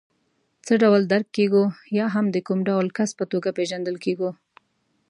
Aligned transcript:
څه 0.65 0.73
ډول 0.83 1.01
درک 1.11 1.27
کېږو 1.37 1.63
یا 1.97 2.05
هم 2.15 2.25
د 2.31 2.37
کوم 2.47 2.59
ډول 2.69 2.87
کس 2.97 3.09
په 3.19 3.25
توګه 3.31 3.49
پېژندل 3.57 3.95
کېږو. 4.05 4.29